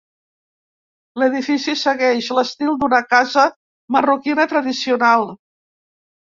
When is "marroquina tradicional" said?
3.99-5.31